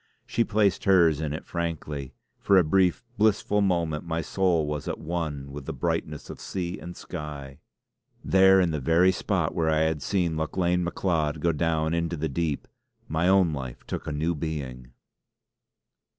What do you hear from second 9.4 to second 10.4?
where I had seen